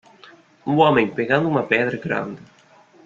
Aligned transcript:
Um 0.65 0.79
homem 0.79 1.13
pegando 1.13 1.47
uma 1.47 1.61
pedra 1.61 1.95
grande. 1.95 2.41